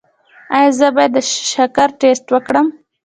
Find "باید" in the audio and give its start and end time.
0.95-1.11